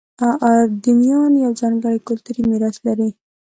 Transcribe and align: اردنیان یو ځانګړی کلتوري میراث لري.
اردنیان 0.51 1.31
یو 1.43 1.51
ځانګړی 1.61 1.99
کلتوري 2.07 2.41
میراث 2.49 2.75
لري. 2.87 3.09